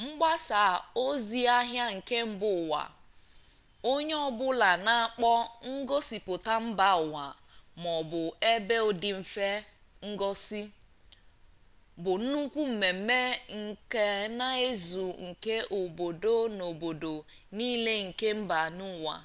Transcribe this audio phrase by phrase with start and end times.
[0.00, 0.62] mgbasa
[1.06, 2.82] ozi-ahia nke mba uwa
[3.92, 5.32] onye-obula na akpo
[5.76, 7.26] ngosiputa mba uwa
[7.82, 8.22] maobu
[8.52, 9.48] ebe odimfe
[10.10, 10.62] ngosi
[12.02, 13.20] bu nnukwu mmemme
[13.64, 14.06] nka
[14.38, 17.14] na uzu nke obodo na obodo
[17.56, 19.16] nile nke mba uwa